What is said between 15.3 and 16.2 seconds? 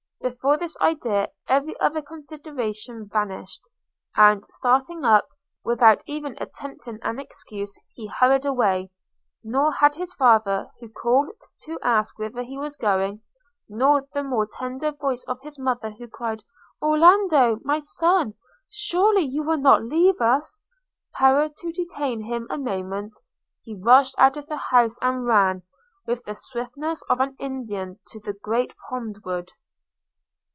his mother, who